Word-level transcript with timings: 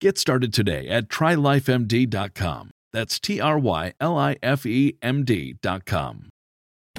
Get 0.00 0.16
started 0.16 0.52
today 0.52 0.86
at 0.88 1.08
trylifemd.com. 1.08 2.70
That's 2.92 3.18
T 3.18 3.40
R 3.40 3.58
Y 3.58 3.94
L 4.00 4.16
I 4.16 4.36
F 4.40 4.64
E 4.64 4.96
M 5.02 5.24
D.com. 5.24 6.28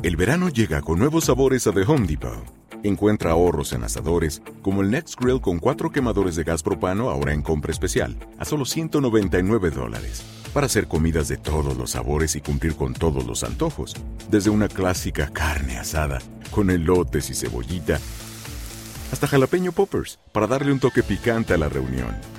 El 0.04 0.18
verano 0.18 0.50
llega 0.50 0.82
con 0.82 1.00
nuevos 1.00 1.26
sabores 1.26 1.66
a 1.68 1.72
The 1.72 1.84
Home 1.84 2.06
Depot. 2.08 2.44
Encuentra 2.84 3.32
ahorros 3.32 3.72
en 3.72 3.86
asadores, 3.86 4.42
como 4.62 4.82
el 4.82 4.92
Next 4.92 5.18
Grill 5.18 5.40
con 5.40 5.60
cuatro 5.60 5.92
quemadores 5.92 6.36
de 6.36 6.44
gas 6.44 6.62
propano 6.62 7.10
ahora 7.10 7.34
en 7.34 7.42
compra 7.42 7.72
especial, 7.72 8.18
a 8.38 8.44
solo 8.44 8.66
199 8.66 9.72
dólares. 9.72 10.22
Para 10.54 10.66
hacer 10.66 10.90
comidas 10.90 11.30
de 11.30 11.38
todos 11.38 11.78
los 11.78 11.92
sabores 11.92 12.36
y 12.36 12.42
cumplir 12.42 12.76
con 12.76 12.94
todos 12.94 13.26
los 13.26 13.46
antojos. 13.46 13.96
Desde 14.30 14.50
una 14.50 14.68
clásica 14.68 15.30
carne 15.32 15.78
asada, 15.78 16.20
con 16.52 16.70
elotes 16.70 17.30
y 17.30 17.34
cebollita, 17.34 17.98
hasta 19.14 19.28
jalapeño 19.28 19.72
poppers, 19.72 20.20
para 20.34 20.48
darle 20.48 20.74
un 20.74 20.80
toque 20.80 21.02
picante 21.02 21.54
a 21.54 21.58
la 21.58 21.70
reunión. 21.70 22.39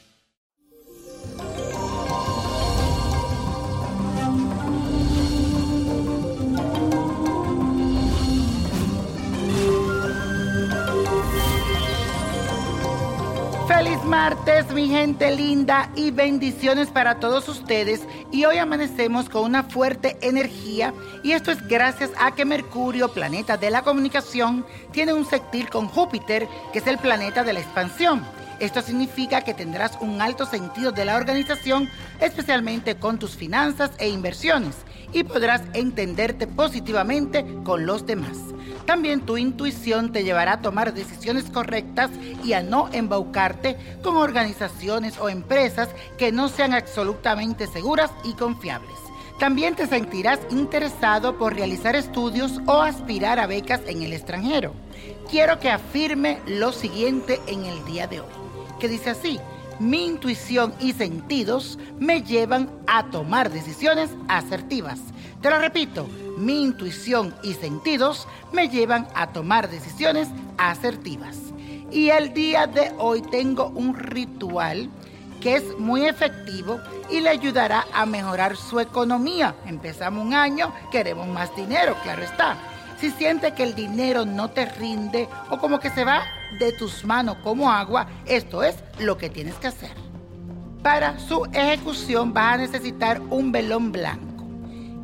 Feliz 13.73 14.03
martes, 14.03 14.69
mi 14.73 14.89
gente 14.89 15.33
linda, 15.33 15.89
y 15.95 16.11
bendiciones 16.11 16.89
para 16.89 17.21
todos 17.21 17.47
ustedes. 17.47 18.01
Y 18.29 18.43
hoy 18.43 18.57
amanecemos 18.57 19.29
con 19.29 19.45
una 19.45 19.63
fuerte 19.63 20.17
energía, 20.21 20.93
y 21.23 21.31
esto 21.31 21.51
es 21.51 21.65
gracias 21.69 22.11
a 22.19 22.35
que 22.35 22.43
Mercurio, 22.43 23.13
planeta 23.13 23.55
de 23.55 23.69
la 23.71 23.81
comunicación, 23.81 24.65
tiene 24.91 25.13
un 25.13 25.25
sextil 25.25 25.69
con 25.69 25.87
Júpiter, 25.87 26.49
que 26.73 26.79
es 26.79 26.87
el 26.87 26.97
planeta 26.97 27.45
de 27.45 27.53
la 27.53 27.61
expansión. 27.61 28.25
Esto 28.59 28.81
significa 28.81 29.39
que 29.41 29.53
tendrás 29.53 29.97
un 30.01 30.21
alto 30.21 30.45
sentido 30.45 30.91
de 30.91 31.05
la 31.05 31.15
organización, 31.15 31.89
especialmente 32.19 32.97
con 32.97 33.19
tus 33.19 33.37
finanzas 33.37 33.91
e 33.99 34.09
inversiones, 34.09 34.75
y 35.13 35.23
podrás 35.23 35.61
entenderte 35.73 36.45
positivamente 36.45 37.45
con 37.63 37.85
los 37.85 38.05
demás. 38.05 38.37
También 38.85 39.21
tu 39.21 39.37
intuición 39.37 40.11
te 40.11 40.23
llevará 40.23 40.53
a 40.53 40.61
tomar 40.61 40.93
decisiones 40.93 41.45
correctas 41.45 42.09
y 42.43 42.53
a 42.53 42.63
no 42.63 42.89
embaucarte 42.91 43.77
con 44.03 44.17
organizaciones 44.17 45.17
o 45.19 45.29
empresas 45.29 45.89
que 46.17 46.31
no 46.31 46.49
sean 46.49 46.73
absolutamente 46.73 47.67
seguras 47.67 48.11
y 48.23 48.33
confiables. 48.33 48.97
También 49.39 49.75
te 49.75 49.87
sentirás 49.87 50.39
interesado 50.51 51.37
por 51.37 51.55
realizar 51.55 51.95
estudios 51.95 52.59
o 52.67 52.81
aspirar 52.81 53.39
a 53.39 53.47
becas 53.47 53.81
en 53.87 54.03
el 54.03 54.13
extranjero. 54.13 54.73
Quiero 55.29 55.59
que 55.59 55.71
afirme 55.71 56.39
lo 56.45 56.71
siguiente 56.71 57.39
en 57.47 57.65
el 57.65 57.83
día 57.85 58.05
de 58.05 58.19
hoy, 58.19 58.27
que 58.79 58.87
dice 58.87 59.11
así, 59.11 59.39
mi 59.81 60.05
intuición 60.05 60.73
y 60.79 60.93
sentidos 60.93 61.79
me 61.99 62.21
llevan 62.21 62.69
a 62.85 63.09
tomar 63.09 63.49
decisiones 63.49 64.11
asertivas. 64.27 64.99
Te 65.41 65.49
lo 65.49 65.57
repito, 65.57 66.07
mi 66.37 66.61
intuición 66.61 67.33
y 67.41 67.55
sentidos 67.55 68.27
me 68.53 68.69
llevan 68.69 69.07
a 69.15 69.33
tomar 69.33 69.69
decisiones 69.69 70.27
asertivas. 70.59 71.37
Y 71.89 72.09
el 72.09 72.31
día 72.33 72.67
de 72.67 72.93
hoy 72.99 73.23
tengo 73.23 73.69
un 73.69 73.95
ritual 73.95 74.87
que 75.41 75.55
es 75.55 75.79
muy 75.79 76.05
efectivo 76.05 76.79
y 77.09 77.19
le 77.19 77.29
ayudará 77.29 77.87
a 77.91 78.05
mejorar 78.05 78.55
su 78.55 78.79
economía. 78.79 79.55
Empezamos 79.65 80.23
un 80.23 80.35
año, 80.35 80.71
queremos 80.91 81.27
más 81.27 81.53
dinero, 81.55 81.97
claro 82.03 82.21
está. 82.21 82.55
Si 83.01 83.09
siente 83.09 83.55
que 83.55 83.63
el 83.63 83.73
dinero 83.73 84.25
no 84.27 84.51
te 84.51 84.67
rinde 84.67 85.27
o 85.49 85.57
como 85.57 85.79
que 85.79 85.89
se 85.89 86.05
va 86.05 86.21
de 86.59 86.71
tus 86.71 87.03
manos 87.03 87.37
como 87.37 87.71
agua, 87.71 88.05
esto 88.27 88.61
es 88.61 88.75
lo 88.99 89.17
que 89.17 89.27
tienes 89.27 89.55
que 89.55 89.69
hacer. 89.69 89.89
Para 90.83 91.17
su 91.17 91.45
ejecución 91.51 92.31
vas 92.31 92.53
a 92.53 92.57
necesitar 92.57 93.19
un 93.31 93.51
velón 93.51 93.91
blanco, 93.91 94.45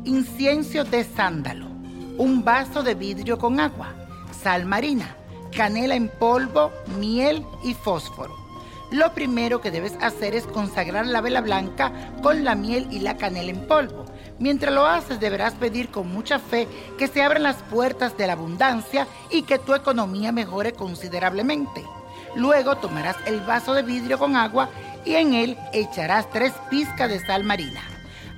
incienso 0.04 0.84
de 0.84 1.02
sándalo, 1.02 1.66
un 2.18 2.44
vaso 2.44 2.84
de 2.84 2.94
vidrio 2.94 3.36
con 3.36 3.58
agua, 3.58 3.88
sal 4.30 4.64
marina, 4.64 5.16
canela 5.50 5.96
en 5.96 6.08
polvo, 6.08 6.70
miel 7.00 7.44
y 7.64 7.74
fósforo. 7.74 8.36
Lo 8.92 9.12
primero 9.12 9.60
que 9.60 9.72
debes 9.72 9.98
hacer 10.00 10.36
es 10.36 10.46
consagrar 10.46 11.04
la 11.04 11.20
vela 11.20 11.40
blanca 11.40 11.92
con 12.22 12.44
la 12.44 12.54
miel 12.54 12.86
y 12.92 13.00
la 13.00 13.16
canela 13.16 13.50
en 13.50 13.66
polvo. 13.66 14.04
Mientras 14.38 14.72
lo 14.72 14.86
haces 14.86 15.18
deberás 15.18 15.54
pedir 15.54 15.88
con 15.90 16.12
mucha 16.12 16.38
fe 16.38 16.68
que 16.96 17.08
se 17.08 17.22
abran 17.22 17.42
las 17.42 17.56
puertas 17.56 18.16
de 18.16 18.26
la 18.26 18.34
abundancia 18.34 19.08
y 19.30 19.42
que 19.42 19.58
tu 19.58 19.74
economía 19.74 20.30
mejore 20.30 20.72
considerablemente. 20.72 21.84
Luego 22.36 22.76
tomarás 22.76 23.16
el 23.26 23.40
vaso 23.40 23.74
de 23.74 23.82
vidrio 23.82 24.18
con 24.18 24.36
agua 24.36 24.68
y 25.04 25.14
en 25.14 25.34
él 25.34 25.56
echarás 25.72 26.30
tres 26.30 26.52
pizcas 26.70 27.08
de 27.08 27.18
sal 27.18 27.42
marina. 27.42 27.82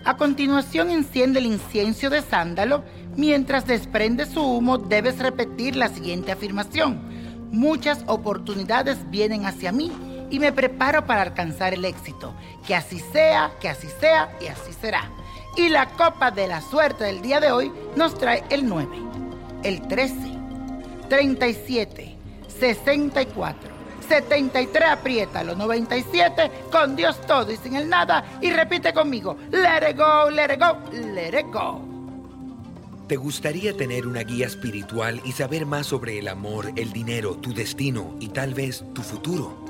A 0.04 0.16
continuación 0.16 0.90
enciende 0.90 1.40
el 1.40 1.46
incienso 1.46 2.08
de 2.08 2.22
sándalo. 2.22 2.82
Mientras 3.16 3.66
desprende 3.66 4.24
su 4.24 4.40
humo 4.40 4.78
debes 4.78 5.18
repetir 5.18 5.76
la 5.76 5.88
siguiente 5.88 6.32
afirmación. 6.32 7.50
Muchas 7.50 8.04
oportunidades 8.06 8.98
vienen 9.10 9.44
hacia 9.44 9.72
mí 9.72 9.92
y 10.30 10.38
me 10.38 10.52
preparo 10.52 11.04
para 11.04 11.22
alcanzar 11.22 11.74
el 11.74 11.84
éxito. 11.84 12.32
Que 12.66 12.74
así 12.74 13.00
sea, 13.12 13.52
que 13.60 13.68
así 13.68 13.88
sea 14.00 14.30
y 14.40 14.46
así 14.46 14.72
será. 14.72 15.10
Y 15.56 15.68
la 15.68 15.86
copa 15.90 16.30
de 16.30 16.46
la 16.46 16.60
suerte 16.60 17.04
del 17.04 17.22
día 17.22 17.40
de 17.40 17.50
hoy 17.50 17.72
nos 17.96 18.16
trae 18.16 18.44
el 18.50 18.66
9, 18.66 18.88
el 19.64 19.86
13, 19.88 20.14
37, 21.08 22.16
64, 22.60 23.70
73, 24.08 24.88
apriétalo. 24.90 25.54
97, 25.54 26.50
con 26.70 26.96
Dios 26.96 27.20
todo 27.26 27.50
y 27.52 27.56
sin 27.56 27.76
el 27.76 27.88
nada. 27.88 28.24
Y 28.40 28.50
repite 28.50 28.92
conmigo, 28.92 29.36
let 29.50 29.90
it 29.90 29.96
go, 29.96 30.30
let 30.30 30.52
it 30.52 30.60
go, 30.60 30.78
let 30.92 31.38
it 31.38 31.46
go. 31.52 31.80
¿Te 33.08 33.16
gustaría 33.16 33.76
tener 33.76 34.06
una 34.06 34.22
guía 34.22 34.46
espiritual 34.46 35.20
y 35.24 35.32
saber 35.32 35.66
más 35.66 35.88
sobre 35.88 36.20
el 36.20 36.28
amor, 36.28 36.70
el 36.76 36.92
dinero, 36.92 37.34
tu 37.34 37.52
destino 37.52 38.14
y 38.20 38.28
tal 38.28 38.54
vez 38.54 38.84
tu 38.94 39.02
futuro? 39.02 39.69